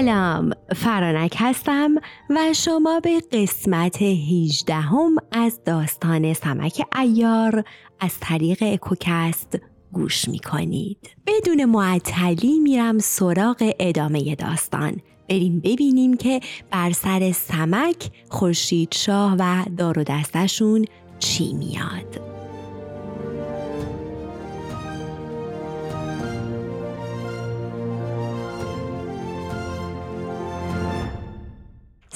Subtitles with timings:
[0.00, 1.94] سلام فرانک هستم
[2.30, 7.64] و شما به قسمت 18 هم از داستان سمک ایار
[8.00, 9.58] از طریق اکوکست
[9.92, 11.10] گوش می کنید.
[11.26, 16.40] بدون معطلی میرم سراغ ادامه داستان بریم ببینیم که
[16.70, 20.84] بر سر سمک خورشید شاه و دار دستشون
[21.18, 22.29] چی میاد.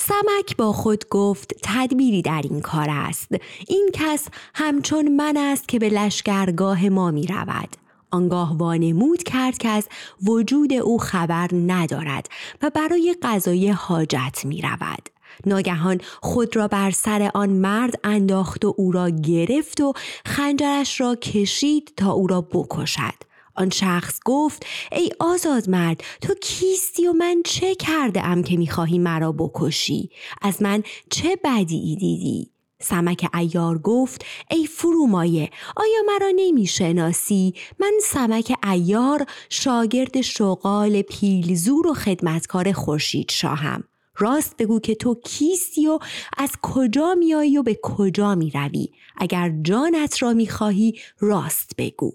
[0.09, 3.29] سمک با خود گفت تدبیری در این کار است
[3.69, 7.77] این کس همچون من است که به لشکرگاه ما می رود
[8.11, 9.89] آنگاه وانمود کرد که از
[10.23, 12.29] وجود او خبر ندارد
[12.63, 15.09] و برای قضای حاجت می رود.
[15.47, 19.93] ناگهان خود را بر سر آن مرد انداخت و او را گرفت و
[20.27, 23.34] خنجرش را کشید تا او را بکشد.
[23.55, 28.99] آن شخص گفت ای آزاد مرد تو کیستی و من چه کرده ام که می‌خواهی
[28.99, 30.11] مرا بکشی؟
[30.43, 38.53] از من چه بدی دیدی؟ سمک ایار گفت ای فرومایه آیا مرا نمی‌شناسی؟ من سمک
[38.65, 43.85] ایار شاگرد شغال پیلزور و خدمتکار خورشید شاهم.
[44.17, 45.99] راست بگو که تو کیستی و
[46.39, 52.13] از کجا میایی و به کجا می‌روی؟ اگر جانت را می‌خواهی راست بگو.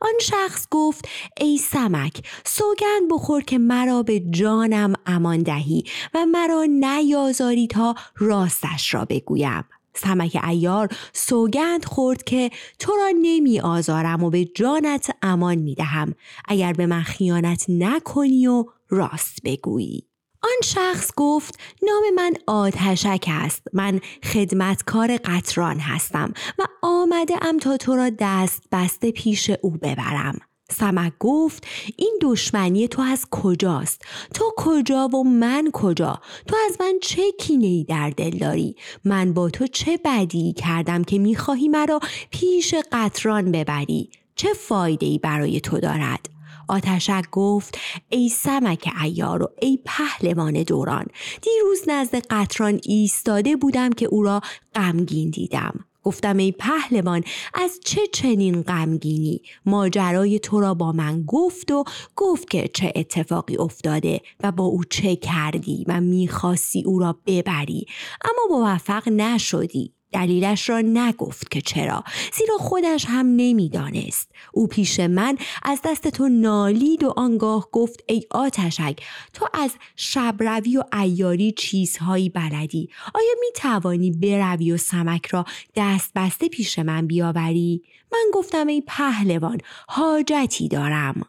[0.00, 1.08] آن شخص گفت
[1.40, 8.94] ای سمک سوگند بخور که مرا به جانم امان دهی و مرا نیازاری تا راستش
[8.94, 15.54] را بگویم سمک ایار سوگند خورد که تو را نمی آزارم و به جانت امان
[15.54, 16.14] می دهم
[16.48, 20.11] اگر به من خیانت نکنی و راست بگویی.
[20.42, 23.62] آن شخص گفت نام من آتشک است.
[23.72, 30.38] من خدمتکار قطران هستم و آمده ام تا تو را دست بسته پیش او ببرم.
[30.70, 31.66] سمک گفت
[31.96, 34.02] این دشمنی تو از کجاست؟
[34.34, 39.32] تو کجا و من کجا؟ تو از من چه کینه ای در دل داری؟ من
[39.32, 45.60] با تو چه بدی کردم که می‌خواهی مرا پیش قطران ببری؟ چه فایده ای برای
[45.60, 46.28] تو دارد؟
[46.72, 47.78] آتشک گفت
[48.08, 51.06] ای سمک ایار و ای پهلوان دوران
[51.42, 54.40] دیروز نزد قطران ایستاده بودم که او را
[54.74, 55.84] غمگین دیدم.
[56.02, 57.24] گفتم ای پهلوان
[57.54, 61.84] از چه چنین غمگینی؟ ماجرای تو را با من گفت و
[62.16, 67.86] گفت که چه اتفاقی افتاده و با او چه کردی و می‌خواستی او را ببری
[68.24, 69.92] اما موفق نشدی.
[70.12, 72.04] دلیلش را نگفت که چرا.
[72.32, 74.30] زیرا خودش هم نمی‌دانست.
[74.52, 78.96] او پیش من از دست تو نالید و آنگاه گفت ای آتشک
[79.34, 82.88] تو از شبروی و ایاری چیزهایی بلدی.
[83.14, 85.44] آیا می توانی بروی و سمک را
[85.76, 89.58] دست بسته پیش من بیاوری؟ من گفتم ای پهلوان
[89.88, 91.22] حاجتی دارم.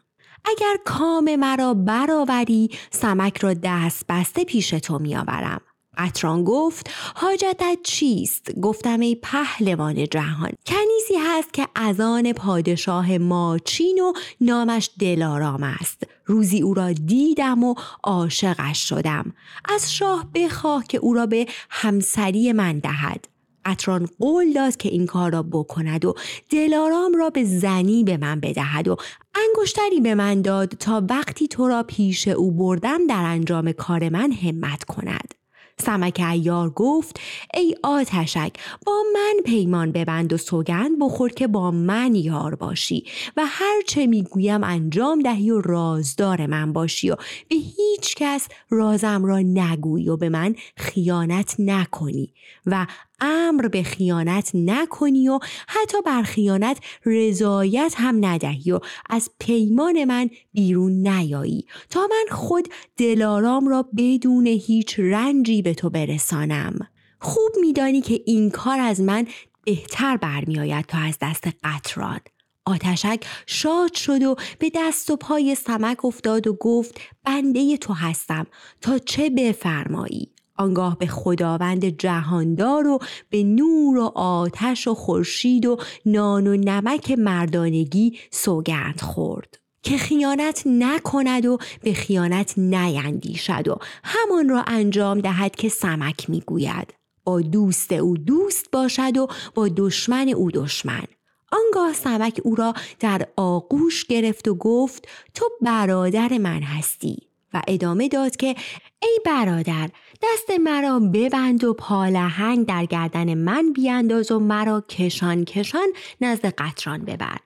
[0.44, 5.60] اگر کام مرا برآوری سمک را دست بسته پیش تو میآورم.
[5.98, 10.52] قطران گفت حاجتت چیست؟ گفتم ای پهلوان جهان.
[10.66, 16.02] کنیزی هست که از آن پادشاه ماچین و نامش دلارام است.
[16.26, 19.32] روزی او را دیدم و عاشقش شدم.
[19.64, 23.28] از شاه بخواه که او را به همسری من دهد.
[23.64, 26.14] قطران قول داد که این کار را بکند و
[26.50, 28.96] دلارام را به زنی به من بدهد و
[29.34, 34.32] انگشتری به من داد تا وقتی تو را پیش او بردم در انجام کار من
[34.32, 35.34] همت کند.
[35.78, 37.20] سمک ایار گفت
[37.54, 38.52] ای آتشک
[38.86, 43.04] با من پیمان ببند و سوگند بخور که با من یار باشی
[43.36, 47.16] و هر چه می‌گویم انجام دهی و رازدار من باشی و
[47.48, 52.32] به هیچ کس رازم را نگویی و به من خیانت نکنی
[52.66, 52.86] و
[53.20, 55.38] امر به خیانت نکنی و
[55.68, 58.80] حتی بر خیانت رضایت هم ندهی و
[59.10, 65.90] از پیمان من بیرون نیایی تا من خود دلارام را بدون هیچ رنجی به تو
[65.90, 66.78] برسانم.
[67.20, 69.26] خوب میدانی که این کار از من
[69.64, 72.20] بهتر برمیآید تا از دست قطران.
[72.66, 78.46] آتشک شاد شد و به دست و پای سمک افتاد و گفت بنده تو هستم.
[78.80, 82.98] تا چه بفرمایی؟ آنگاه به خداوند جهاندار و
[83.30, 90.62] به نور و آتش و خورشید و نان و نمک مردانگی سوگند خورد که خیانت
[90.66, 96.94] نکند و به خیانت نیندیشد و همان را انجام دهد که سمک می‌گوید.
[97.24, 101.04] با دوست او دوست باشد و با دشمن او دشمن.
[101.52, 107.33] آنگاه سمک او را در آغوش گرفت و گفت تو برادر من هستی.
[107.54, 108.54] و ادامه داد که
[109.02, 109.88] ای برادر
[110.22, 115.88] دست مرا ببند و پالهنگ در گردن من بیانداز و مرا کشان کشان
[116.20, 117.36] نزد قطران ببر.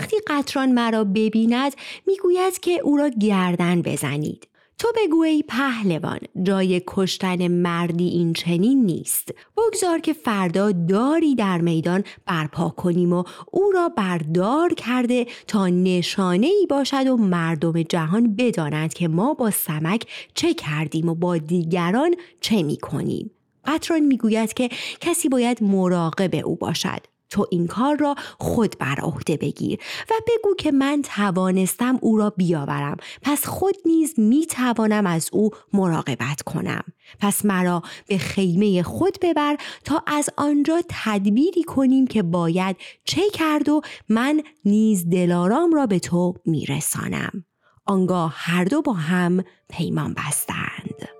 [0.00, 1.72] وقتی قطران مرا ببیند
[2.06, 4.48] می‌گوید که او را گردن بزنید.
[4.84, 9.34] تو بگو ای پهلوان جای کشتن مردی این چنین نیست.
[9.56, 16.46] بگذار که فردا داری در میدان برپا کنیم و او را بردار کرده تا نشانه
[16.46, 22.14] ای باشد و مردم جهان بدانند که ما با سمک چه کردیم و با دیگران
[22.40, 23.30] چه می کنیم
[23.64, 24.68] قطران می‌گوید که
[25.00, 27.13] کسی باید مراقب او باشد.
[27.30, 29.78] تو این کار را خود بر عهده بگیر
[30.10, 32.96] و بگو که من توانستم او را بیاورم.
[33.22, 36.84] پس خود نیز می توانم از او مراقبت کنم.
[37.20, 43.68] پس مرا به خیمه خود ببر تا از آنجا تدبیری کنیم که باید چه کرد
[43.68, 47.44] و من نیز دلارام را به تو میرسانم.
[47.86, 51.13] آنگاه هر دو با هم پیمان بستند.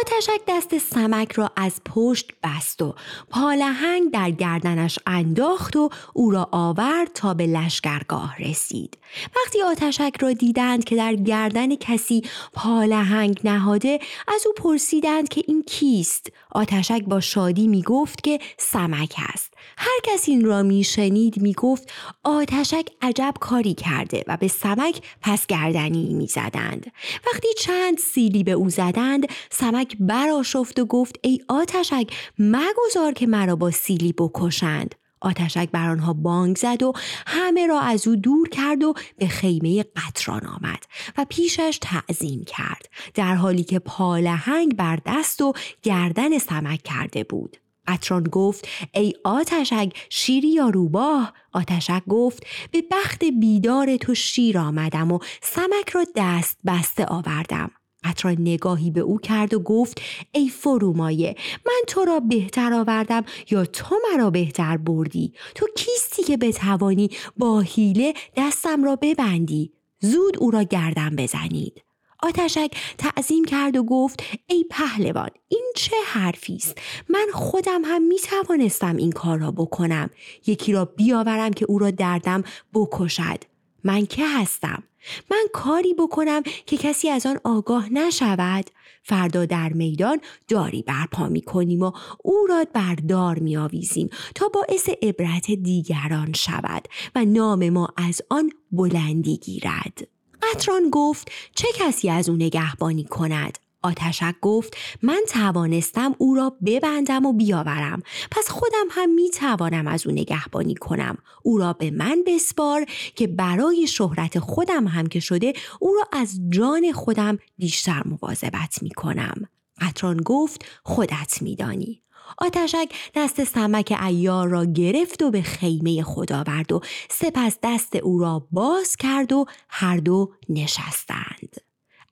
[0.00, 2.94] آتشک دست سمک را از پشت بست و
[3.30, 8.98] پالهنگ در گردنش انداخت و او را آورد تا به لشکرگاه رسید.
[9.36, 12.22] وقتی آتشک را دیدند که در گردن کسی
[12.52, 13.98] پالهنگ نهاده
[14.28, 16.26] از او پرسیدند که این کیست.
[16.50, 19.54] آتشک با شادی می گفت که سمک است.
[19.76, 21.92] هر کس این را می شنید می گفت
[22.24, 26.92] آتشک عجب کاری کرده و به سمک پس گردنی می زدند.
[27.26, 32.06] وقتی چند سیلی به او زدند سمک براشفت و گفت ای آتشک
[32.38, 34.94] مگذار که مرا با سیلی بکشند.
[35.20, 36.92] آتشک بر آنها بانگ زد و
[37.26, 40.84] همه را از او دور کرد و به خیمه قطران آمد
[41.18, 47.56] و پیشش تعظیم کرد در حالی که پالهنگ بر دست و گردن سمک کرده بود
[47.88, 55.12] قطران گفت ای آتشک شیری یا روباه؟ آتشک گفت به بخت بیدار تو شیر آمدم
[55.12, 57.70] و سمک را دست بسته آوردم.
[58.04, 60.00] قطران نگاهی به او کرد و گفت
[60.32, 61.34] ای فرومایه
[61.66, 67.60] من تو را بهتر آوردم یا تو مرا بهتر بردی؟ تو کیستی که بتوانی با
[67.60, 71.87] حیله دستم را ببندی؟ زود او را گردم بزنید.
[72.22, 76.78] آتشک تعظیم کرد و گفت ای پهلوان این چه حرفی است؟
[77.08, 80.10] من خودم هم می توانستم این کار را بکنم.
[80.46, 82.44] یکی را بیاورم که او را دردم
[82.74, 83.44] بکشد.
[83.84, 84.82] من که هستم؟
[85.30, 88.70] من کاری بکنم که کسی از آن آگاه نشود؟
[89.02, 91.92] فردا در میدان داری برپا می کنیم و
[92.24, 98.50] او را بردار می آویزیم تا باعث عبرت دیگران شود و نام ما از آن
[98.72, 100.17] بلندی گیرد.
[100.42, 107.26] قطران گفت چه کسی از او نگهبانی کند؟ آتشک گفت من توانستم او را ببندم
[107.26, 108.02] و بیاورم.
[108.30, 111.18] پس خودم هم می توانم از او نگهبانی کنم.
[111.42, 112.86] او را به من بسپار
[113.16, 118.90] که برای شهرت خودم هم که شده او را از جان خودم بیشتر مواظبت می
[118.90, 119.48] کنم
[119.80, 122.02] قطران گفت خودت میدانی.
[122.38, 126.80] آتشک دست سمک ایار را گرفت و به خیمه خود آورد و
[127.10, 131.56] سپس دست او را باز کرد و هر دو نشستند.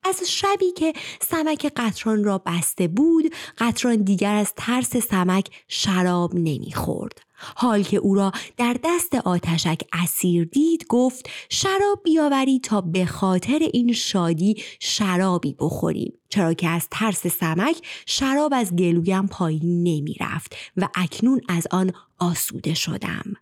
[0.05, 7.26] از شبی که سمک قطران را بسته بود قطران دیگر از ترس سمک شراب نمی‌خورد.
[7.57, 13.59] حال که او را در دست آتشک اسیر دید گفت شراب بیاوری تا به خاطر
[13.73, 16.13] این شادی شرابی بخوریم.
[16.29, 17.77] چرا که از ترس سمک
[18.07, 23.37] شراب از گلویم پایین نمی رفت و اکنون از آن آسوده شدم.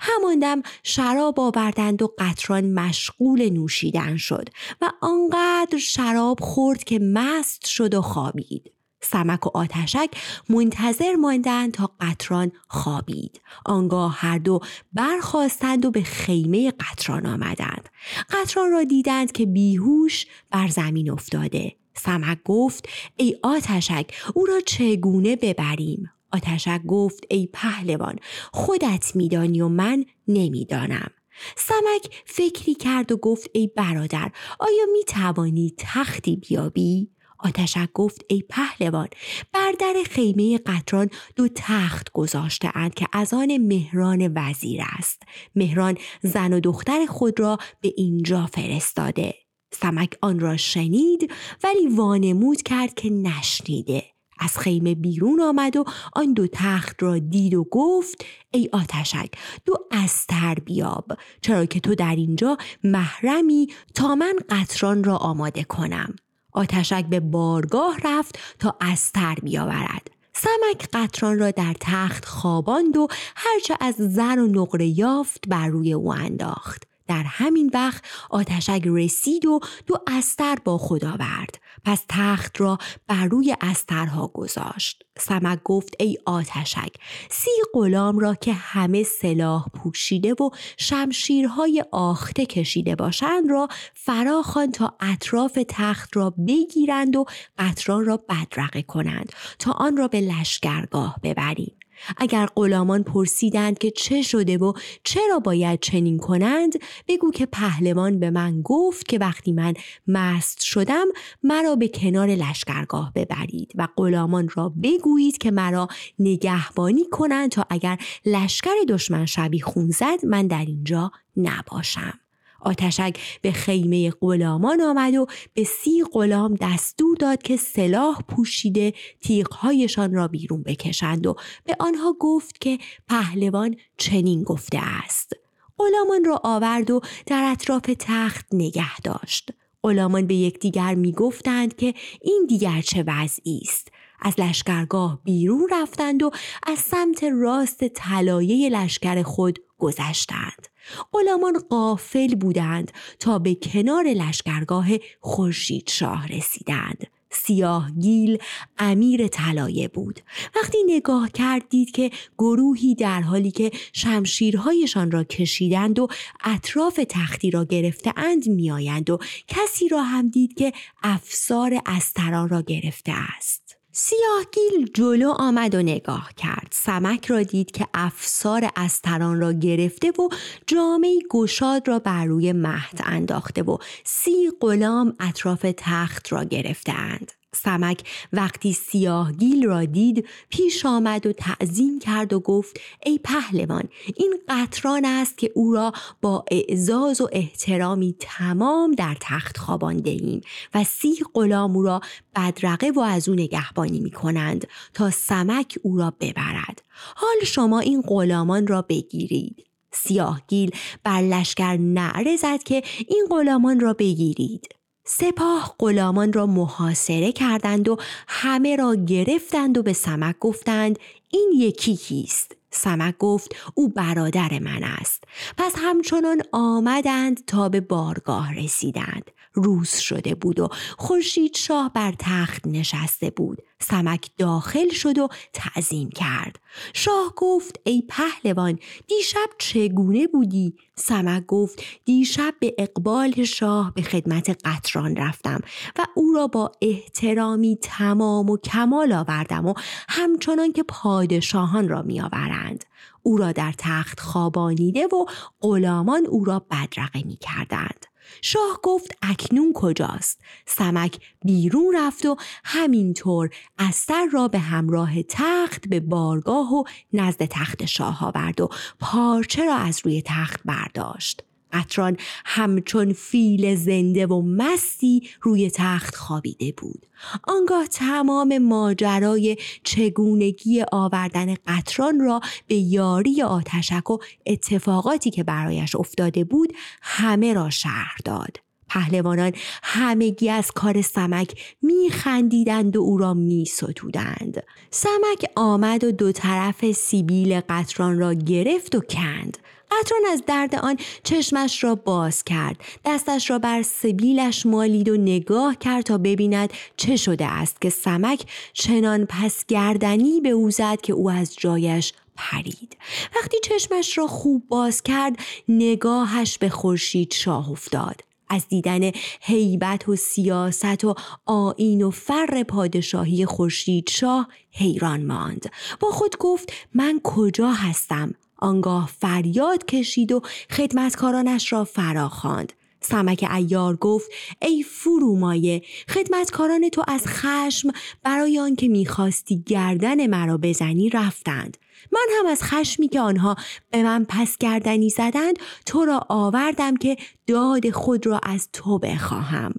[0.00, 4.48] هماندم شراب آوردند و قطران مشغول نوشیدن شد
[4.80, 8.72] و آنقدر شراب خورد که مست شد و خوابید.
[9.02, 10.10] سمک و آتشک
[10.48, 13.40] منتظر ماندند تا قطران خوابید.
[13.66, 14.60] آنگاه هر دو
[14.92, 17.88] برخواستند و به خیمه قطران آمدند.
[18.30, 21.76] قطران را دیدند که بیهوش بر زمین افتاده.
[21.94, 28.16] سمک گفت ای آتشک او را چگونه ببریم؟ آتشک گفت ای پهلوان
[28.52, 31.10] خودت میدانی و من نمی‌دانم.
[31.56, 37.10] سمک فکری کرد و گفت ای برادر آیا می توانی تختی بیابی؟
[37.42, 39.08] آتشک گفت ای پهلوان
[39.52, 45.22] بر در خیمه قطران دو تخت گذاشته اند که از آن مهران وزیر است.
[45.54, 49.34] مهران زن و دختر خود را به اینجا فرستاده.
[49.72, 51.32] سمک آن را شنید
[51.64, 54.02] ولی وانمود کرد که نشنیده.
[54.38, 59.30] از خیمه بیرون آمد و آن دو تخت را دید و گفت ای آتشک
[59.64, 66.16] دو استر بیاب چرا که تو در اینجا محرمی تا من قطران را آماده کنم.
[66.52, 70.10] آتشک به بارگاه رفت تا استر بیاورد.
[70.32, 75.92] سمک قطران را در تخت خواباند و هرچه از زر و نقره یافت بر روی
[75.92, 76.82] او انداخت.
[77.08, 81.58] در همین وقت آتشک رسید و دو استر با خود آورد.
[81.84, 85.02] پس تخت را بر روی استرها گذاشت.
[85.18, 86.92] سمک گفت ای آتشک
[87.30, 94.96] سی غلام را که همه سلاح پوشیده و شمشیرهای آخته کشیده باشند را فراخوان تا
[95.00, 97.24] اطراف تخت را بگیرند و
[97.58, 101.81] قطران را بدرقه کنند تا آن را به لشکرگاه ببریم.
[102.16, 104.72] اگر غلامان پرسیدند که چه شده و
[105.04, 106.72] چرا باید چنین کنند
[107.08, 109.74] بگو که پهلوان به من گفت که وقتی من
[110.06, 111.06] مست شدم
[111.42, 117.98] مرا به کنار لشکرگاه ببرید و غلامان را بگویید که مرا نگهبانی کنند تا اگر
[118.26, 122.21] لشکر دشمن شبی خون زد من در اینجا نباشم.
[122.62, 130.14] آتشک به خیمه غلامان آمد و به سی غلام دستور داد که سلاح پوشیده تیغهایشان
[130.14, 132.78] را بیرون بکشند و به آنها گفت که
[133.08, 135.32] پهلوان چنین گفته است.
[135.78, 139.50] غلامان را آورد و در اطراف تخت نگه داشت.
[139.82, 143.88] غلامان به یکدیگر می‌گفتند که این دیگر چه وضعی است.
[144.20, 146.30] از لشکرگاه بیرون رفتند و
[146.66, 150.68] از سمت راست طلایه لشکر خود گذشتند.
[151.12, 154.86] غلامان قافل بودند تا به کنار لشکرگاه
[155.20, 157.06] خورشید شاه رسیدند.
[157.32, 158.38] سیاه گیل
[158.78, 160.20] امیر طلایه بود.
[160.56, 166.08] وقتی نگاه کرد دید که گروهی در حالی که شمشیرهایشان را کشیدند و
[166.44, 170.72] اطراف تختی را گرفته اند میآیند و کسی را هم دید که
[171.02, 173.61] افسار استران را گرفته است.
[173.94, 176.68] سیاهگیل جلو آمد و نگاه کرد.
[176.70, 180.28] سمک را دید که افسار استران را گرفته و
[180.66, 187.32] جامعه گشاد را بر روی مهد انداخته و سی غلام اطراف تخت را گرفتهاند.
[187.54, 188.00] سمک
[188.32, 195.04] وقتی سیاهگیل را دید پیش آمد و تعظیم کرد و گفت ای پهلوان این قطران
[195.04, 195.92] است که او را
[196.22, 200.40] با اعزاز و احترامی تمام در تخت خوابانده ایم
[200.74, 202.00] و سی غلام او را
[202.36, 206.82] بدرقه و از او نگهبانی می کنند تا سمک او را ببرد.
[207.14, 209.66] حال شما این غلامان را بگیرید.
[209.92, 210.70] سیاهگیل
[211.04, 214.68] بر لشکر نعره زد که این غلامان را بگیرید.
[215.04, 217.96] سپاه غلامان را محاصره کردند و
[218.28, 220.98] همه را گرفتند و به سمک گفتند
[221.30, 225.24] این یکی کیست؟ سمک گفت او برادر من است.
[225.58, 229.30] پس همچنان آمدند تا به بارگاه رسیدند.
[229.54, 230.68] روز شده بود و
[230.98, 233.58] خورشید شاه بر تخت نشسته بود.
[233.80, 236.58] سمک داخل شد و تعظیم کرد.
[236.94, 238.78] شاه گفت ای پهلوان
[239.08, 245.60] دیشب چگونه بودی؟ سمک گفت دیشب به اقبال شاه به خدمت قطران رفتم
[245.98, 249.74] و او را با احترامی تمام و کمال آوردم و
[250.08, 252.84] همچنان که پادشاهان را میآورند.
[253.22, 255.26] او را در تخت خوابانیده و
[255.60, 258.06] غلامان او را بدرقه می کردند.
[258.42, 266.00] شاه گفت اکنون کجاست؟ سمک بیرون رفت و همینطور استر را به همراه تخت به
[266.00, 268.68] بارگاه و نزد تخت شاه آورد و
[269.00, 271.42] پارچه را از روی تخت برداشت.
[271.72, 277.06] قطران همچون فیل زنده و مستی روی تخت خوابیده بود.
[277.44, 286.44] آنگاه تمام ماجرای چگونگی آوردن قطران را به یاری آتشک و اتفاقاتی که برایش افتاده
[286.44, 288.56] بود همه را شهر داد.
[288.88, 289.52] پهلوانان
[289.82, 294.62] همگی از کار سمک میخندیدند و او را میستودند.
[294.90, 299.58] سمک آمد و دو طرف سیبیل قطران را گرفت و کند.
[300.00, 302.76] قطران از درد آن چشمش را باز کرد.
[303.04, 308.44] دستش را بر سبیلش مالید و نگاه کرد تا ببیند چه شده است که سمک
[308.72, 312.96] چنان پس گردنی به او زد که او از جایش پرید.
[313.36, 315.36] وقتی چشمش را خوب باز کرد
[315.68, 318.20] نگاهش به خورشید شاه افتاد.
[318.48, 321.14] از دیدن هیبت و سیاست و
[321.46, 325.70] آین و فر پادشاهی خورشید شاه حیران ماند.
[326.00, 332.72] با خود گفت من کجا هستم؟ آنگاه فریاد کشید و خدمتکارانش را فراخواند.
[333.00, 334.30] سمک ایار گفت
[334.62, 337.90] ای فرومایه خدمتکاران تو از خشم
[338.22, 341.76] برای آنکه می‌خواستی گردن مرا بزنی رفتند.
[342.12, 343.56] من هم از خشمی که آنها
[343.90, 347.16] به من پس گردنی زدند تو را آوردم که
[347.46, 349.74] داد خود را از تو بخواهم.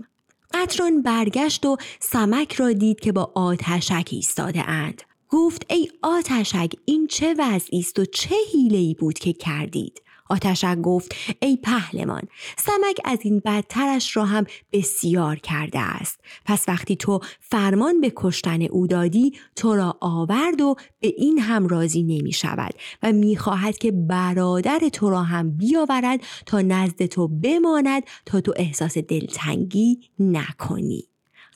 [0.54, 5.02] قطران برگشت و سمک را دید که با آتشک ایستاده اند.
[5.34, 10.78] گفت ای آتشک این چه وضعی است و چه حیله ای بود که کردید؟ آتشک
[10.78, 12.22] گفت ای پهلمان
[12.58, 16.20] سمک از این بدترش را هم بسیار کرده است.
[16.46, 21.68] پس وقتی تو فرمان به کشتن او دادی تو را آورد و به این هم
[21.68, 22.74] راضی نمی شود
[23.04, 28.54] و می خواهد که برادر تو را هم بیاورد تا نزد تو بماند تا تو
[28.56, 31.04] احساس دلتنگی نکنی.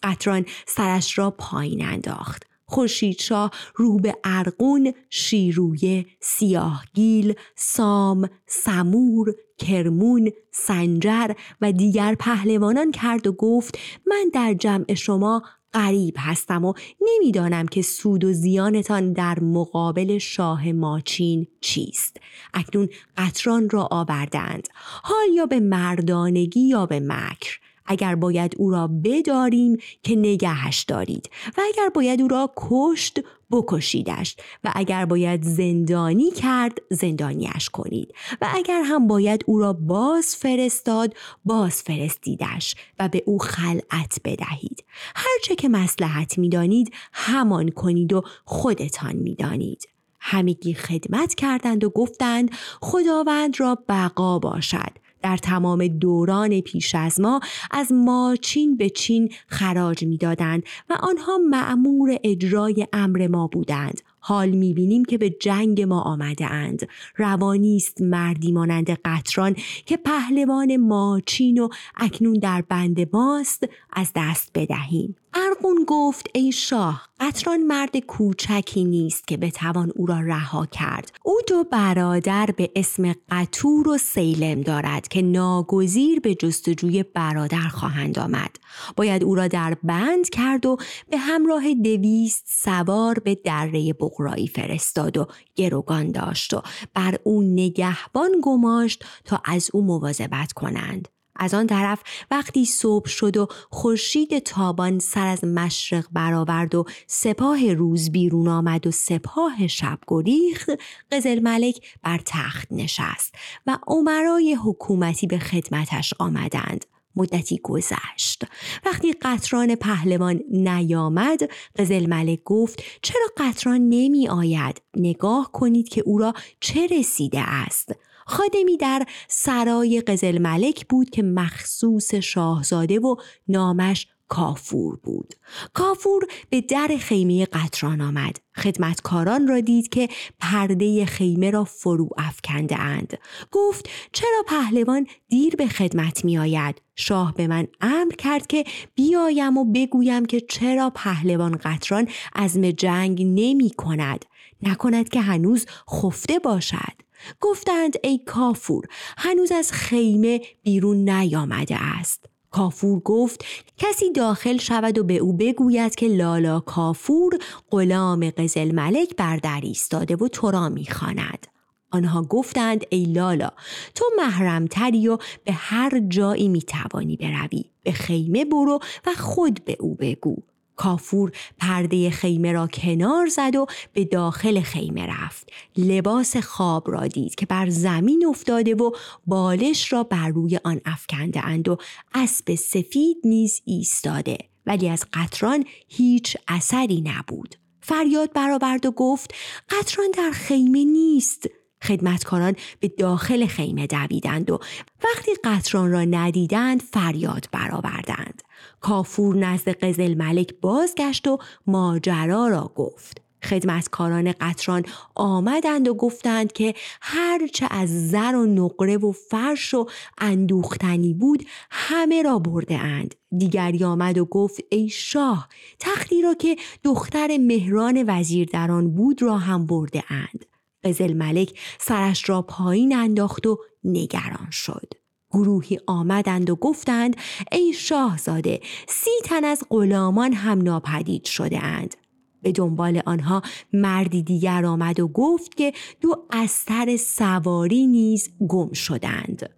[0.04, 2.47] قطران سرش را پایین انداخت.
[2.70, 11.32] خورشیدشاه رو به ارقون، شیرویه، سیاهگیل، سام، سمور، کرمون، سنجر
[11.62, 15.44] و دیگر پهلوانان کرد و گفت من در جمع شما
[15.74, 22.18] غریب هستم و نمی‌دانم که سود و زیانتان در مقابل شاه ماچین چیست.
[22.54, 24.68] اکنون قطران را آوردند
[25.04, 27.60] حال یا به مردانگی یا به مکر.
[27.88, 33.20] اگر باید او را بداریم که نگهش دارید و اگر باید او را کشت
[33.52, 40.36] بکشیدش و اگر باید زندانی کرد زندانیش کنید و اگر هم باید او را باز
[40.36, 41.14] فرستاد
[41.46, 44.84] باز فرستیدش و به او خلعت بدهید.
[45.16, 49.90] هرچه که مسلحت می‌دانید همان کنید و خودتان می‌دانید.
[50.20, 52.52] همگی خدمت کردند و گفتند
[52.82, 55.07] خداوند را بقا باشد.
[55.22, 57.40] در تمام دوران پیش از ما
[57.72, 64.02] از ماچین به چین خراج می‌دادند و آنها معمور اجرای امر ما بودند.
[64.20, 69.56] حال می‌بینیم که به جنگ ما آمده اند روانی است مردی مانند قطران
[69.86, 75.16] که پهلوان ماچین و اکنون در بند ماست از دست بدهیم.
[75.34, 81.12] ارقون گفت ای شاه قطران مرد کوچکی نیست که بتوان او را رها کرد.
[81.24, 88.20] او دو برادر به اسم قطور و سیلم دارد که ناگزیر به جستجوی برادر خواهند
[88.20, 88.56] آمد.
[88.96, 90.78] باید او را در بند کرد و
[91.10, 96.62] به همراه دویست سوار به دره بغرایی فرستاد و گروگان داشت و
[96.94, 101.08] بر او نگهبان گماشت تا از او مواظبت کنند.
[101.38, 107.74] از آن طرف وقتی صبح شد و خورشید تابان سر از مشرق برآورد و سپاه
[107.74, 110.70] روز بیرون آمد و سپاه شب گریخت
[111.12, 113.36] قزل ملک بر تخت نشست
[113.68, 116.86] و عمرای حکومتی به خدمتش آمدند.
[117.18, 118.44] مدتی گذشت.
[118.86, 121.40] وقتی قطران پهلوان نیامد
[121.80, 127.96] قزل ملک گفت چرا قطران نمی آید؟ نگاه کنید که او را چه رسیده است.
[128.28, 133.16] خادمی در سرای قزل ملک بود که مخصوص شاهزاده و
[133.48, 135.34] نامش کافور بود.
[135.74, 138.40] کافور به در خیمه قطران آمد.
[138.56, 140.10] خدمتکاران را دید که
[140.40, 143.18] پرده خیمه را فرو افکنده اند.
[143.52, 148.64] گفت چرا پهلوان دیر به خدمت می آید؟ شاه به من امر کرد که
[148.96, 154.26] بیایم و بگویم که چرا پهلوان قطران عزم جنگ نمی کند.
[154.64, 157.07] نکند که هنوز خفته باشد.
[157.42, 158.84] گفتند ای کافور
[159.18, 162.26] هنوز از خیمه بیرون نیامده است.
[162.52, 163.46] کافور گفت
[163.78, 167.40] کسی داخل شود و به او بگوید که لالا کافور
[167.72, 171.48] غلام قزل ملک بر در ایستاده و تو را می‌خواند
[171.92, 173.50] آنها گفتند ای لالا
[173.96, 177.66] تو محرمتری و به هر جایی می‌توانی بروی.
[177.84, 180.36] به خیمه برو و خود به او بگو.
[180.78, 185.50] کافور پرده خیمه را کنار زد و به داخل خیمه رفت.
[185.78, 188.92] لباس خواب را دید که بر زمین افتاده و
[189.28, 191.78] بالش را بر روی آن افکنده اند و
[192.14, 197.56] اسب سفید نیز ایستاده ولی از قطران هیچ اثری نبود.
[197.82, 199.34] فریاد برآورد و گفت
[199.70, 201.50] قطران در خیمه نیست.
[201.84, 204.60] خدمتکاران به داخل خیمه دویدند و
[205.04, 208.44] وقتی قطران را ندیدند فریاد برآوردند
[208.82, 211.38] کافور نزد قزل ملک بازگشت و
[211.68, 214.84] ماجرا را گفت خدمتکاران قطران
[215.16, 219.88] آمدند و گفتند که هرچه از زر و نقره و فرش و
[220.18, 223.16] اندوختنی بود همه را برده اند.
[223.38, 229.38] دیگری آمد و گفت ای شاه تختی را که دختر مهران وزیر در بود را
[229.38, 230.46] هم برده اند.
[230.88, 234.94] قزل ملک سرش را پایین انداخت و نگران شد.
[235.32, 237.16] گروهی آمدند و گفتند
[237.52, 241.96] ای شاهزاده سی تن از غلامان هم ناپدید شده اند.
[242.42, 243.42] به دنبال آنها
[243.74, 249.50] مردی دیگر آمد و گفت که دو استر سواری نیز گم شدند.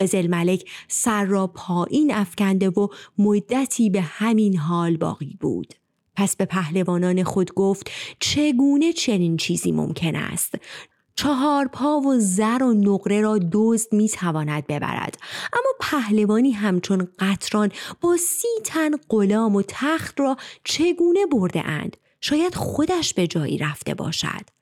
[0.00, 5.74] قزل ملک سر را پایین افکنده و مدتی به همین حال باقی بود.
[6.16, 10.54] پس به پهلوانان خود گفت چگونه چنین چیزی ممکن است؟
[11.16, 15.18] چهار پا و زر و نقره را دزد می تواند ببرد.
[15.52, 22.54] اما پهلوانی همچون قطران با سی تن غلام و تخت را چگونه برده اند؟ شاید
[22.54, 24.55] خودش به جایی رفته باشد.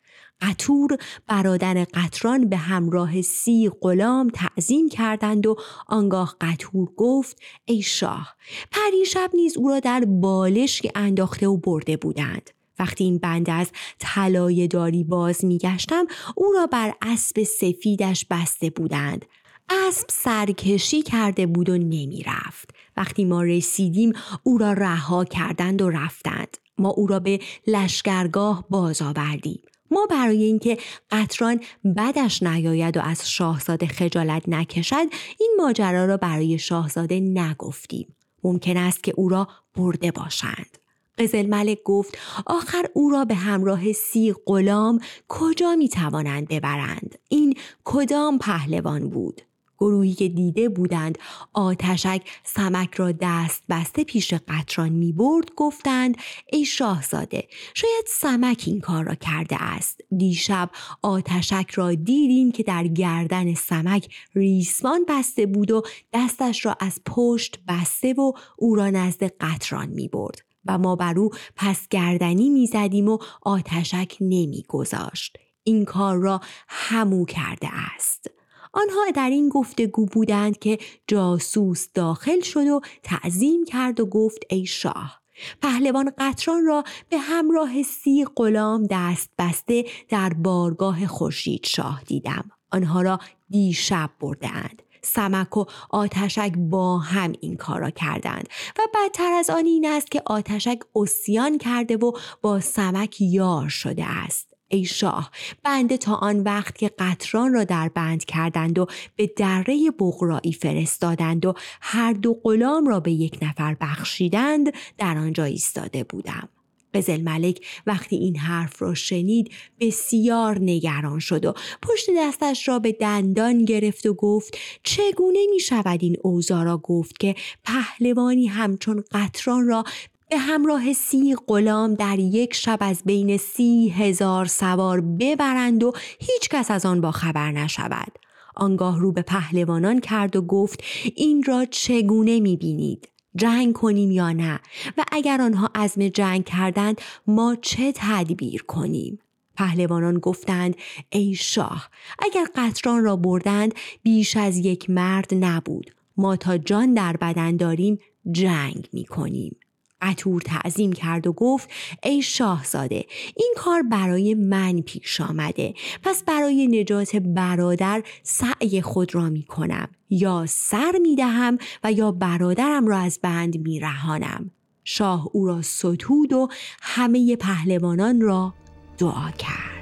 [0.45, 8.37] قطور برادر قطران به همراه سی غلام تعظیم کردند و آنگاه قطور گفت ای شاه
[8.71, 14.69] پریشب نیز او را در بالشی انداخته و برده بودند وقتی این بند از طلای
[14.69, 16.05] داری باز میگشتم
[16.37, 19.25] او را بر اسب سفیدش بسته بودند
[19.69, 22.71] اسب سرکشی کرده بود و نمی رفت.
[22.97, 26.57] وقتی ما رسیدیم او را رها کردند و رفتند.
[26.79, 29.63] ما او را به لشکرگاه باز آوردیم.
[29.95, 30.79] ما برای اینکه
[31.11, 31.61] قطران
[31.97, 35.07] بدش نیاید و از شاهزاده خجالت نکشد
[35.41, 38.17] این ماجرا را برای شاهزاده نگفتیم.
[38.45, 40.79] ممکن است که او را برده باشند.
[41.19, 47.55] قزل ملک گفت آخر او را به همراه سی غلام کجا می توانند ببرند؟ این
[47.85, 49.43] کدام پهلوان بود؟
[49.85, 51.19] گروهی که دیده بودند
[51.53, 56.17] آتشک سمک را دست بسته پیش قطران می برد گفتند
[56.53, 60.71] ای شاهزاده شاید سمک این کار را کرده است دیشب
[61.03, 67.59] آتشک را دیدیم که در گردن سمک ریسمان بسته بود و دستش را از پشت
[67.69, 72.67] بسته و او را نزد قطران می برد و ما بر او پس گردنی می
[72.67, 75.37] زدیم و آتشک نمی گذاشت.
[75.65, 78.44] این کار را همو کرده است.
[78.75, 84.67] آنها در این گفتگو بودند که جاسوس داخل شد و تعظیم کرد و گفت ای
[84.67, 85.25] شاه
[85.63, 92.51] پهلوان قطران را به همراه سی غلام دست بسته در بارگاه خورشید شاه دیدم.
[92.73, 93.19] آنها را
[93.51, 99.67] دیشب بردند سمک و آتشک با هم این کار را کردند و بدتر از آن
[99.67, 104.54] این است که آتشک اسیان کرده و با سمک یار شده است.
[104.69, 105.31] ای شاه
[105.63, 111.47] بنده تا آن وقت که قطران را در بند کردند و به دره بغرایی فرستادند
[111.47, 116.49] و هر دو غلام را به یک نفر بخشیدند در آنجا ایستاده بودم.
[116.95, 122.93] قزل ملک وقتی این حرف را شنید بسیار نگران شد و پشت دستش را به
[122.93, 129.67] دندان گرفت و گفت چگونه می شود این اوضاع را گفت که پهلوانی همچون قطران
[129.67, 129.85] را
[130.31, 136.49] به همراه سی غلام در یک شب از بین سی هزار سوار ببرند و هیچ
[136.49, 138.19] کس از آن با خبر نشود.
[138.57, 140.85] آنگاه رو به پهلوانان کرد و گفت
[141.17, 144.61] این را چگونه می بینید؟ جنگ کنیم یا نه
[144.99, 149.19] و اگر آنها عزم جنگ کردند ما چه تدبیر کنیم؟
[149.57, 150.77] پهلوانان گفتند
[151.11, 157.17] ای شاه اگر قطران را بردند بیش از یک مرد نبود ما تا جان در
[157.17, 157.99] بدن داریم
[158.33, 159.57] جنگ می کنیم.
[160.05, 161.71] قطور تعظیم کرد و گفت
[162.03, 163.05] ای شاهزاده
[163.37, 165.75] این کار برای من پیش آمده.
[166.03, 169.89] پس برای نجات برادر سعی خود را می کنم.
[170.11, 174.51] یا سر می دهم و یا برادرم را از بند می رهانم.
[174.85, 176.49] شاه او را ستود و
[176.83, 178.55] همه پهلوانان را
[178.99, 179.74] دعا کرد.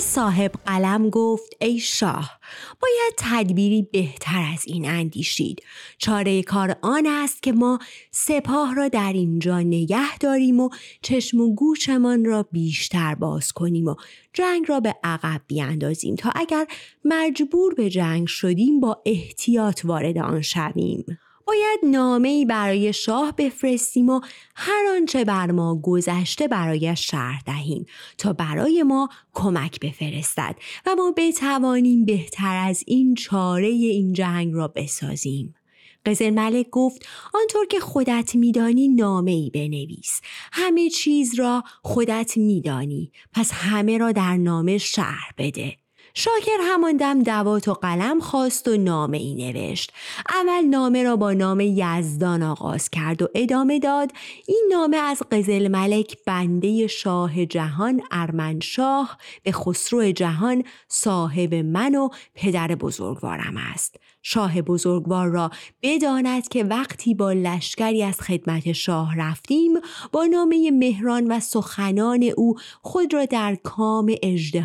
[0.00, 2.40] صاحب قلم گفت ای شاه
[2.82, 5.62] باید تدبیری بهتر از این اندیشید.
[5.98, 7.78] چاره کار آن است که ما
[8.10, 10.68] سپاه را در اینجا نگه داریم و
[11.02, 13.94] چشم و گوشمان را بیشتر باز کنیم و
[14.32, 16.66] جنگ را به عقب بیاندازیم تا اگر
[17.04, 21.04] مجبور به جنگ شدیم با احتیاط وارد آن شویم.
[21.50, 24.20] باید نامه برای شاه بفرستیم و
[24.56, 27.86] هر آنچه بر ما گذشته برایش شرح دهیم
[28.18, 34.68] تا برای ما کمک بفرستد و ما بتوانیم بهتر از این چاره این جنگ را
[34.68, 35.54] بسازیم.
[36.06, 40.20] قزل ملک گفت آنطور که خودت میدانی نامه ای بنویس.
[40.52, 43.12] همه چیز را خودت میدانی.
[43.32, 45.76] پس همه را در نامه شرح بده.
[46.14, 49.92] شاکر همان دم دوات و قلم خواست و نامه ای نوشت.
[50.34, 54.12] اول نامه را با نام یزدان آغاز کرد و ادامه داد
[54.46, 62.08] این نامه از قزل ملک بنده شاه جهان ارمنشاه به خسرو جهان صاحب من و
[62.34, 63.96] پدر بزرگوارم است.
[64.22, 65.50] شاه بزرگوار را
[65.82, 69.72] بداند که وقتی با لشکری از خدمت شاه رفتیم
[70.12, 74.14] با نامه مهران و سخنان او خود را در کام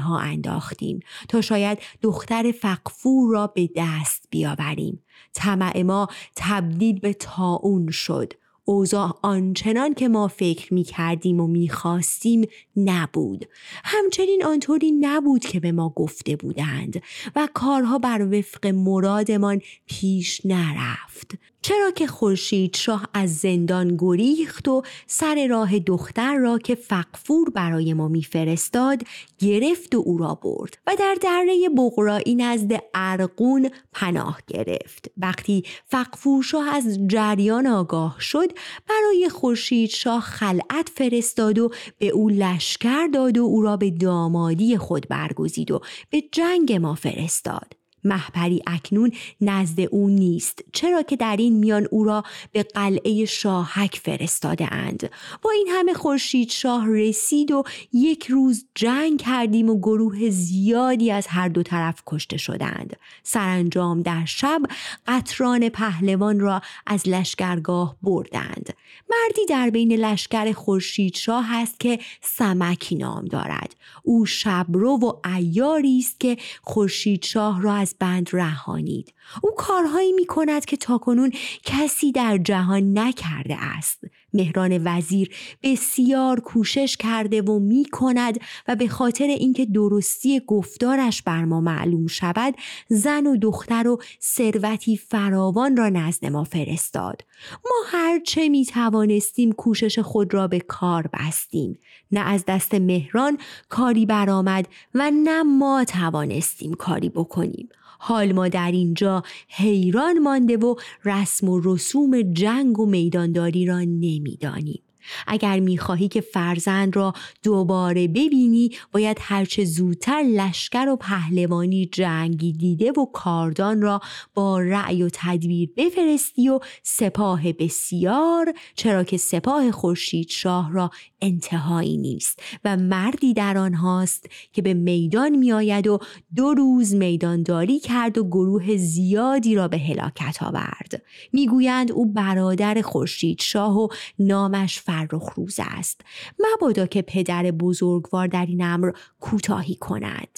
[0.05, 5.03] ها انداختیم تا شاید دختر فقفور را به دست بیاوریم.
[5.33, 8.33] طمع ما تبدیل به تاون شد.
[8.65, 12.47] اوضاع آنچنان که ما فکر می کردیم و می خواستیم
[12.77, 13.47] نبود.
[13.83, 17.01] همچنین آنطوری نبود که به ما گفته بودند
[17.35, 21.35] و کارها بر وفق مرادمان پیش نرفت.
[21.67, 27.93] چرا که خورشید شاه از زندان گریخت و سر راه دختر را که فقفور برای
[27.93, 29.03] ما میفرستاد
[29.39, 35.11] گرفت و او را برد و در دره بغرایی نزد ارقون پناه گرفت.
[35.17, 38.51] وقتی فقفور شاه از جریان آگاه شد
[38.89, 44.77] برای خورشید شاه خلعت فرستاد و به او لشکر داد و او را به دامادی
[44.77, 47.84] خود برگزید و به جنگ ما فرستاد.
[48.05, 50.61] محپری اکنون نزد او نیست.
[50.73, 55.09] چرا که در این میان او را به قلعه شاهک فرستاده اند؟
[55.41, 57.63] با این همه خورشید شاه رسید و
[57.93, 62.95] یک روز جنگ کردیم و گروه زیادی از هر دو طرف کشته شدند.
[63.23, 64.61] سرانجام در شب
[65.07, 68.73] قطران پهلوان را از لشکرگاه بردند.
[69.09, 73.75] مردی در بین لشکر خورشید شاه است که سمکی نام دارد.
[74.03, 79.13] او شبرو و ایاری است که خورشید شاه را از بند رهانید.
[79.43, 81.31] او کارهایی می کند که تاکنون
[81.63, 84.03] کسی در جهان نکرده است.
[84.33, 85.29] مهران وزیر
[85.63, 92.07] بسیار کوشش کرده و می کند و به خاطر اینکه درستی گفتارش بر ما معلوم
[92.07, 92.55] شود
[92.89, 97.21] زن و دختر و ثروتی فراوان را نزد ما فرستاد.
[97.65, 101.79] ما هرچه می توانستیم کوشش خود را به کار بستیم.
[102.11, 103.37] نه از دست مهران
[103.69, 107.69] کاری برآمد و نه ما توانستیم کاری بکنیم.
[108.07, 114.81] حال ما در اینجا حیران مانده و رسم و رسوم جنگ و میدانداری را نمی‌دانیم.
[115.27, 117.13] اگر می‌خواهی که فرزند را
[117.43, 124.01] دوباره ببینی باید هرچه زودتر لشکر و پهلوانی جنگی دیده و کاردان را
[124.33, 130.91] با رأی و تدبیر بفرستی و سپاه بسیار چرا که سپاه خورشید شاه را
[131.25, 135.99] انتهایی نیست و مردی در آنهاست که به میدان میآید و
[136.35, 141.01] دو روز میدانداری کرد و گروه زیادی را به هلاکت آورد.
[141.33, 143.87] می‌گویند او برادر خورشید شاه و
[144.19, 146.01] نامش فرخ روز است.
[146.39, 150.37] مبادا که پدر بزرگوار در این امر کوتاهی کند.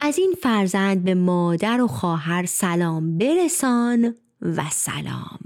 [0.00, 5.40] از این فرزند به مادر و خواهر سلام برسان و سلام.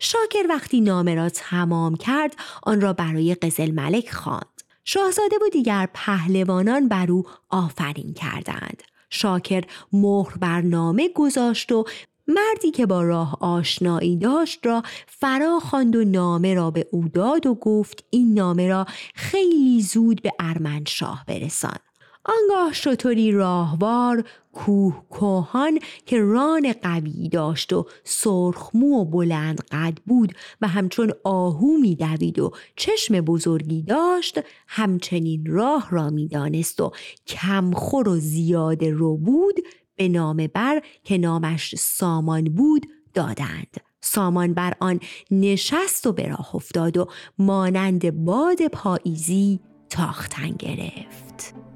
[0.00, 4.60] شاکر وقتی نامه را تمام کرد آن را برای قزل ملک خواند.
[4.84, 8.82] شاهزاده و دیگر پهلوانان بر او آفرین کردند.
[9.10, 11.84] شاکر مهر بر نامه گذاشت و
[12.28, 17.46] مردی که با راه آشنایی داشت را فرا خواند و نامه را به او داد
[17.46, 21.78] و گفت این نامه را خیلی زود به ارمنشاه برسان.
[22.24, 30.32] آنگاه شطوری راهوار کوه کوهان که ران قوی داشت و سرخمو و بلند قد بود
[30.60, 36.92] و همچون آهو میدوید و چشم بزرگی داشت همچنین راه را می‌دانست و
[37.26, 39.56] کمخور و زیاده رو بود
[39.96, 43.76] به نام بر که نامش سامان بود دادند.
[44.00, 47.06] سامان بر آن نشست و به راه افتاد و
[47.38, 49.60] مانند باد پاییزی
[49.90, 51.69] تاختن گرفت.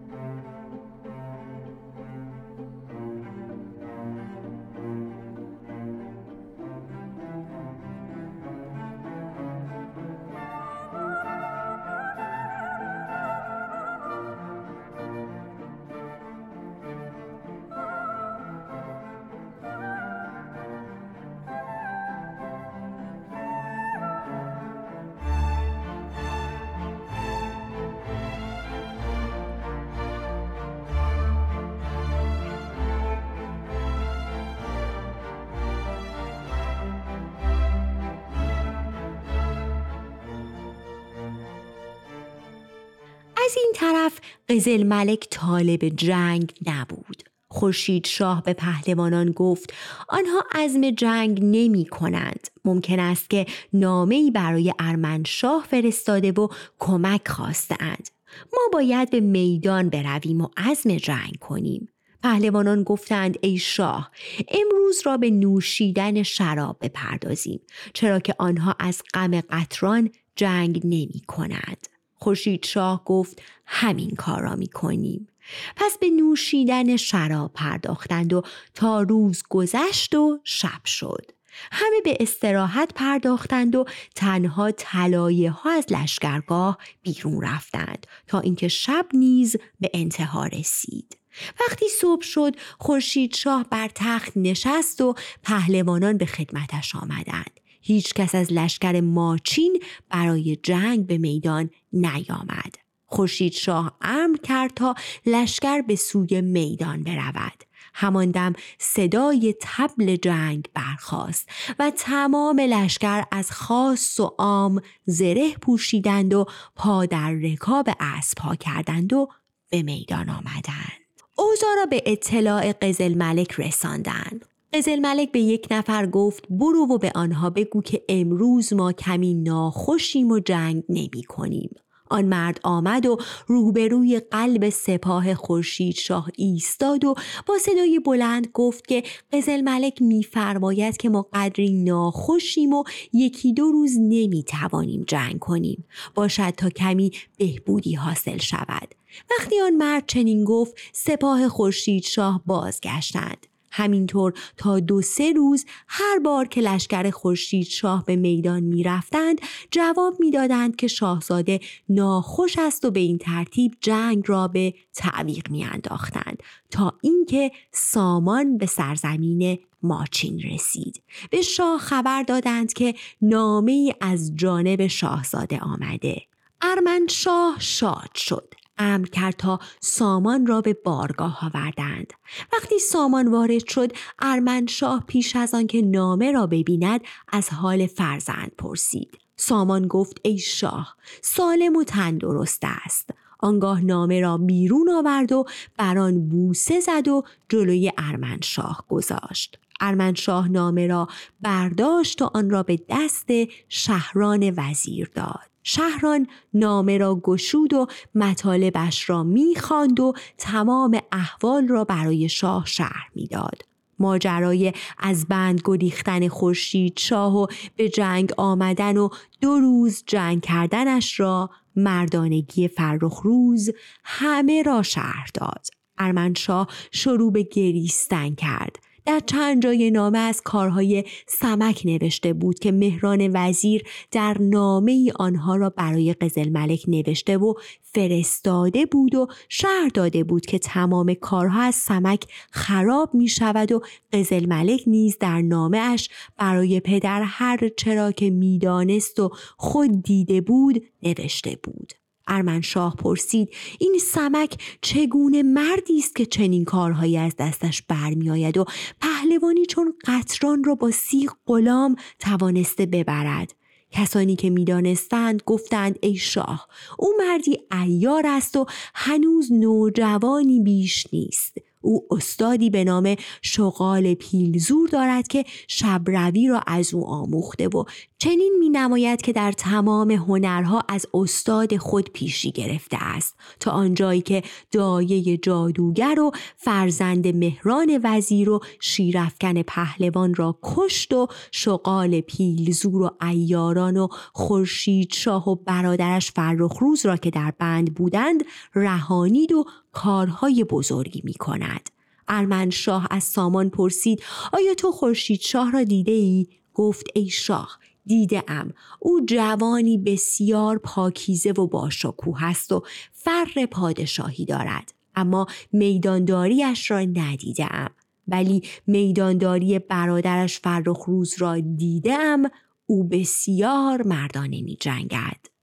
[43.56, 47.22] این طرف قزل ملک طالب جنگ نبود.
[47.48, 49.72] خورشید شاه به پهلوانان گفت
[50.08, 52.48] آنها عزم جنگ نمی کنند.
[52.64, 58.08] ممکن است که نامه برای ارمنشاه فرستاده و کمک خواستند.
[58.52, 61.88] ما باید به میدان برویم و عزم جنگ کنیم.
[62.22, 64.10] پهلوانان گفتند ای شاه
[64.48, 67.60] امروز را به نوشیدن شراب بپردازیم
[67.92, 71.93] چرا که آنها از غم قطران جنگ نمی کنند.
[72.24, 75.28] خورشید شاه گفت همین کار را می کنیم.
[75.76, 78.42] پس به نوشیدن شراب پرداختند و
[78.74, 81.30] تا روز گذشت و شب شد.
[81.72, 83.84] همه به استراحت پرداختند و
[84.14, 91.18] تنها طلایه ها از لشکرگاه بیرون رفتند تا اینکه شب نیز به انتها رسید.
[91.60, 98.34] وقتی صبح شد خورشید شاه بر تخت نشست و پهلوانان به خدمتش آمدند هیچ کس
[98.34, 102.74] از لشکر ماچین برای جنگ به میدان نیامد.
[103.06, 104.94] خورشید شاه امر کرد تا
[105.26, 107.64] لشکر به سوی میدان برود.
[107.94, 116.46] هماندم صدای تبل جنگ برخاست و تمام لشکر از خاص و عام زره پوشیدند و
[116.76, 119.28] پا در رکاب اسبها کردند و
[119.70, 121.04] به میدان آمدند.
[121.36, 124.44] اوزا را به اطلاع قزل ملک رساندند.
[124.74, 129.34] قزل ملک به یک نفر گفت برو و به آنها بگو که امروز ما کمی
[129.34, 131.70] ناخوشیم و جنگ نمی کنیم.
[132.10, 137.14] آن مرد آمد و روبروی قلب سپاه خورشید شاه ایستاد و
[137.46, 143.72] با صدای بلند گفت که قزل ملک میفرماید که ما قدری ناخوشیم و یکی دو
[143.72, 145.84] روز نمی‌توانیم جنگ کنیم.
[146.14, 148.94] باشد تا کمی بهبودی حاصل شود.
[149.30, 153.53] وقتی آن مرد چنین گفت سپاه خورشید شاه بازگشتند.
[153.76, 159.40] همینطور تا دو سه روز هر بار که لشکر خورشید شاه به میدان می رفتند
[159.70, 165.64] جواب می‌دادند که شاهزاده ناخوش است و به این ترتیب جنگ را به تعویق می
[165.64, 171.02] انداختند تا اینکه سامان به سرزمین ماچین رسید.
[171.30, 176.22] به شاه خبر دادند که نامه از جانب شاهزاده آمده.
[176.62, 178.54] ارمن شاه شاد شد.
[178.78, 182.12] امر کرد تا سامان را به بارگاه آوردند.
[182.52, 189.18] وقتی سامان وارد شد ارمنشاه پیش از آنکه نامه را ببیند از حال فرزند پرسید.
[189.36, 193.10] سامان گفت ای شاه سالم و تندرست است.
[193.38, 195.44] آنگاه نامه را بیرون آورد و
[195.76, 199.58] بر آن بوسه زد و جلوی ارمنشاه گذاشت.
[199.80, 201.08] ارمنشاه نامه را
[201.40, 203.28] برداشت و آن را به دست
[203.68, 205.53] شهران وزیر داد.
[205.66, 213.10] شهران نامه را گشود و مطالبش را می‌خواند و تمام احوال را برای شاه شهر
[213.14, 213.62] می‌داد.
[213.98, 217.46] ماجرای از بند گریختن خورشید شاه و
[217.76, 219.08] به جنگ آمدن و
[219.40, 223.70] دو روز جنگ کردنش را مردانگی فرخ روز
[224.04, 225.66] همه را شهر داد.
[225.98, 228.78] ارمنشاه شروع به گریستن کرد.
[229.06, 235.56] در چند جای نامه از کارهای سمک نوشته بود که مهران وزیر در نامه آنها
[235.56, 241.62] را برای قزل ملک نوشته و فرستاده بود و شهر داده بود که تمام کارها
[241.62, 243.80] از سمک خراب می شود و
[244.12, 250.40] قزل ملک نیز در نامه اش برای پدر هر چرا که می‌دانست و خود دیده
[250.40, 252.03] بود نوشته بود.
[252.26, 258.64] ارمنشاه پرسید این سمک چگونه مردی است که چنین کارهایی از دستش برمیآید و
[259.00, 263.54] پهلوانی چون قطران را با سی غلام توانسته ببرد؟
[263.90, 271.58] کسانی که می‌دانستند گفتند ای شاه او مردی ایار است و هنوز نوجوانی بیش نیست.
[271.80, 277.84] او استادی به نام شغال پیلزور دارد که شبروی را از او آموخته و
[278.24, 284.20] چنین می نماید که در تمام هنرها از استاد خود پیشی گرفته است تا آنجایی
[284.22, 293.02] که دایه جادوگر و فرزند مهران وزیر و شیرفکن پهلوان را کشت و شغال پیلزور
[293.02, 299.64] و ایاران و خورشید شاه و برادرش فرخروز را که در بند بودند رهانید و
[299.92, 301.90] کارهای بزرگی می کند.
[302.28, 307.78] ارمن شاه از سامان پرسید آیا تو خورشید شاه را دیده ای؟ گفت ای شاه
[308.06, 316.90] دیده ام او جوانی بسیار پاکیزه و باشکوه است و فر پادشاهی دارد اما میدانداریش
[316.90, 317.90] را ندیده ام
[318.28, 322.50] ولی میدانداری برادرش فرخ روز را دیده ام
[322.86, 325.54] او بسیار مردانه می جنگد.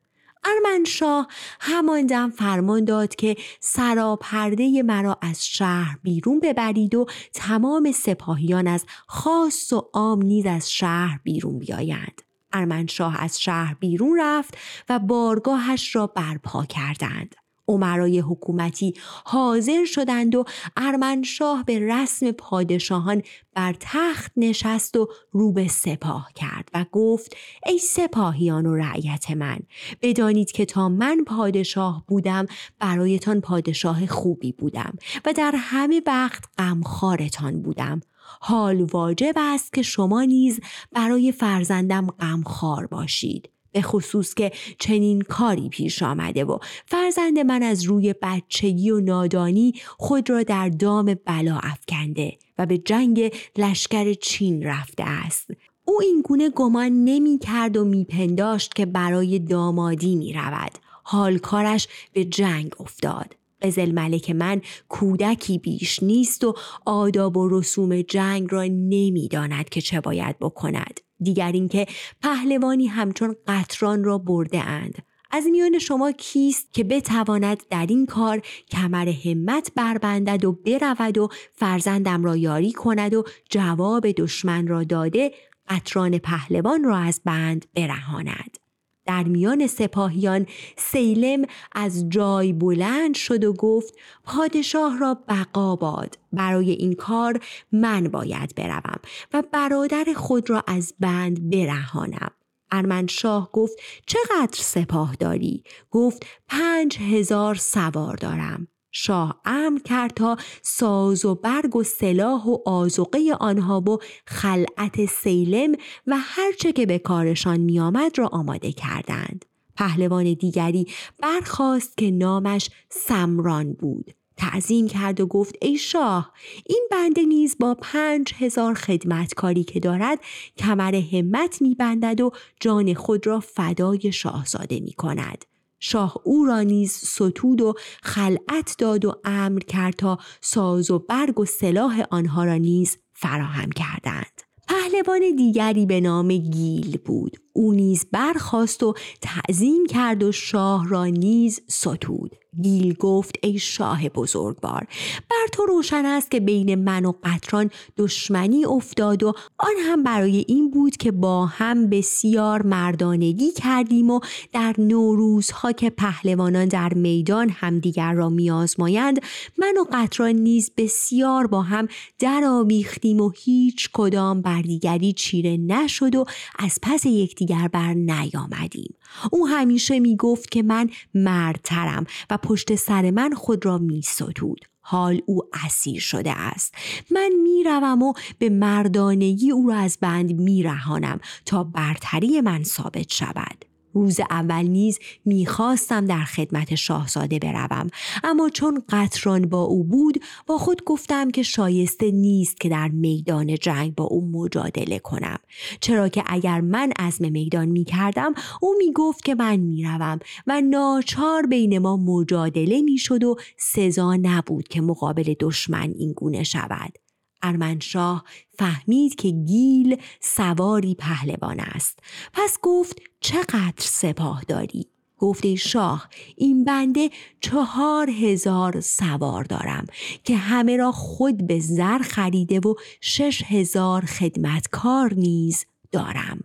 [0.43, 1.27] ارمنشاه
[1.59, 8.85] همان دم فرمان داد که سراپرده مرا از شهر بیرون ببرید و تمام سپاهیان از
[9.07, 12.21] خاص و عام نیز از شهر بیرون بیایند.
[12.53, 14.57] ارمنشاه از شهر بیرون رفت
[14.89, 17.35] و بارگاهش را برپا کردند.
[17.67, 18.93] عمرای حکومتی
[19.25, 20.45] حاضر شدند و
[20.77, 23.21] ارمنشاه به رسم پادشاهان
[23.53, 27.35] بر تخت نشست و رو به سپاه کرد و گفت
[27.65, 29.59] ای سپاهیان و رعیت من
[30.01, 32.45] بدانید که تا من پادشاه بودم
[32.79, 34.93] برایتان پادشاه خوبی بودم
[35.25, 38.01] و در همه وقت غمخوارتان بودم
[38.39, 40.59] حال واجب است که شما نیز
[40.91, 47.83] برای فرزندم غمخوار باشید به خصوص که چنین کاری پیش آمده و فرزند من از
[47.83, 54.63] روی بچگی و نادانی خود را در دام بلا افکنده و به جنگ لشکر چین
[54.63, 55.51] رفته است
[55.85, 60.71] او این گونه گمان نمی کرد و میپنداشت که برای دامادی می رود.
[61.03, 63.35] حال کارش به جنگ افتاد.
[63.61, 66.55] قزل ملک من کودکی بیش نیست و
[66.85, 70.99] آداب و رسوم جنگ را نمی‌داند که چه باید بکند.
[71.21, 71.85] دیگر اینکه
[72.21, 74.95] پهلوانی همچون قطران را برده اند
[75.31, 78.41] از میان شما کیست که بتواند در این کار
[78.71, 85.31] کمر همت بربندد و برود و فرزندم را یاری کند و جواب دشمن را داده
[85.69, 88.60] قطران پهلوان را از بند برهاند
[89.05, 90.45] در میان سپاهیان
[90.77, 93.93] سیلم از جای بلند شد و گفت
[94.23, 97.39] پادشاه را بقا باد برای این کار
[97.71, 98.99] من باید بروم
[99.33, 102.31] و برادر خود را از بند برهانم
[102.71, 108.67] ارمنشاه گفت چقدر سپاه داری؟ گفت پنج هزار سوار دارم.
[108.91, 115.75] شاه امر کرد تا ساز و برگ و سلاح و آزوقه آنها و خلعت سیلم
[116.07, 119.45] و هرچه که به کارشان میآمد را آماده کردند.
[119.77, 120.87] پهلوان دیگری
[121.19, 124.13] برخواست که نامش سمران بود.
[124.37, 126.33] تعظیم کرد و گفت ای شاه
[126.65, 130.19] این بنده نیز با پنج هزار خدمتکاری که دارد
[130.57, 135.45] کمر همت میبندد و جان خود را فدای شاهزاده می کند.
[135.83, 137.73] شاه او را نیز ستود و
[138.03, 143.69] خلعت داد و امر کرد تا ساز و برگ و سلاح آنها را نیز فراهم
[143.69, 144.41] کردند.
[144.67, 151.05] پهلوان دیگری به نام گیل بود او نیز برخواست و تعظیم کرد و شاه را
[151.05, 152.35] نیز ستود.
[152.61, 154.87] گیل گفت ای شاه بزرگوار
[155.29, 160.45] بر تو روشن است که بین من و قطران دشمنی افتاد و آن هم برای
[160.47, 164.19] این بود که با هم بسیار مردانگی کردیم و
[164.53, 169.19] در نوروزها که پهلوانان در میدان همدیگر را میآزمایند
[169.57, 171.87] من و قطران نیز بسیار با هم
[172.19, 176.25] درآویختیم و هیچ کدام بر دیگری چیره نشد و
[176.59, 177.05] از پس
[177.41, 178.95] یکدیگر بر نیامدیم.
[179.31, 184.65] او همیشه می گفت که من مردترم و پشت سر من خود را می ستود.
[184.81, 186.75] حال او اسیر شده است.
[187.11, 193.70] من می‌روم و به مردانگی او را از بند میرهانم تا برتری من ثابت شود.
[193.93, 197.87] روز اول نیز می‌خواستم در خدمت شاهزاده بروم.
[198.23, 203.55] اما چون قطران با او بود با خود گفتم که شایسته نیست که در میدان
[203.55, 205.37] جنگ با او مجادله کنم.
[205.81, 211.79] چرا که اگر من عزم میدان می‌کردم او می‌گفت که من می‌روم و ناچار بین
[211.79, 216.97] ما مجادله می‌شد و سزا نبود که مقابل دشمن این گونه شود.
[217.43, 218.23] ارمنشاه
[218.59, 221.99] فهمید که گیل سواری پهلوان است.
[222.33, 224.87] پس گفت چقدر سپاه داری؟
[225.21, 227.09] گفته شاه این بنده
[227.41, 229.85] چهار هزار سوار دارم
[230.23, 236.39] که همه را خود به زر خریده و شش هزار خدمتکار نیز دارم.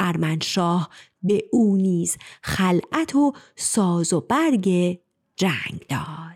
[0.00, 0.90] ارمنشاه
[1.22, 4.98] به او نیز خلعت و ساز و برگ
[5.36, 6.31] جنگ داد.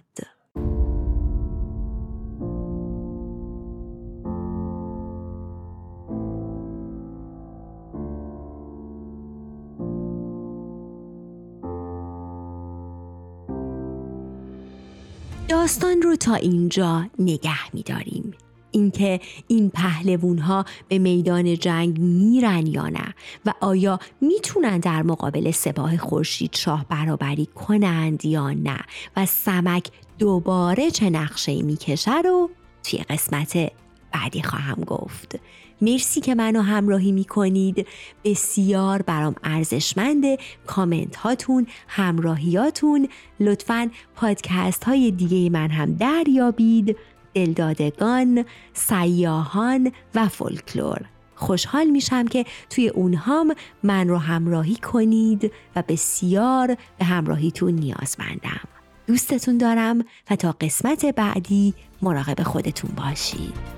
[15.77, 18.35] داستان رو تا اینجا نگه میداریم.
[18.71, 23.15] اینکه این پهلوون ها به میدان جنگ میرن یا نه
[23.47, 28.79] و آیا می‌تونن در مقابل سپاه خورشید شاه برابری کنند یا نه
[29.17, 32.51] و سمک دوباره چه نقشه می‌کشه رو
[32.83, 33.73] توی قسمت
[34.13, 35.39] بعدی خواهم گفت.
[35.81, 37.87] مرسی که منو همراهی می کنید
[38.25, 40.25] بسیار برام ارزشمند
[40.67, 43.09] کامنت هاتون همراهیاتون.
[43.41, 46.97] لطفا پادکست های دیگه من هم دریابید.
[47.35, 51.01] دلدادگان سیاهان و فولکلور.
[51.35, 58.69] خوشحال میشم که توی اونهام من رو همراهی کنید و بسیار به همراهیتون نیازمندم.
[59.07, 63.76] دوستتون دارم و تا قسمت بعدی مراقب خودتون باشید.